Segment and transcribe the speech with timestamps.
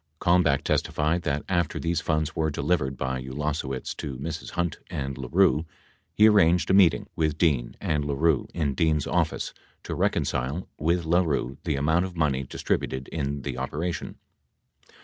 [0.17, 4.49] 55 Kalmbach testified that, after these funds were delivered by Ulase wicz to Mrs.
[4.57, 5.63] Hunt and LaRue,
[6.15, 9.53] he arranged a meeting with Dean and LaRue in Dean's office
[9.83, 14.15] to reconcile with LaRue the amount of money distributed in the operation.